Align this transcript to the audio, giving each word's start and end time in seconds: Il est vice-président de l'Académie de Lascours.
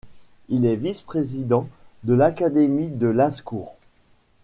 Il 0.49 0.65
est 0.65 0.77
vice-président 0.77 1.69
de 2.05 2.15
l'Académie 2.15 2.89
de 2.89 3.05
Lascours. 3.05 3.75